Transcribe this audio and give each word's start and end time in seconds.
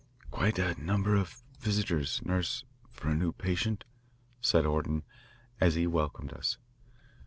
"Quite 0.31 0.57
a 0.57 0.83
number 0.83 1.13
of 1.13 1.43
visitors, 1.59 2.23
nurse, 2.25 2.63
for 2.89 3.09
a 3.09 3.13
new 3.13 3.31
patient," 3.31 3.83
said 4.41 4.65
Orton, 4.65 5.03
as 5.59 5.75
he 5.75 5.85
welcomed 5.85 6.33
us. 6.33 6.57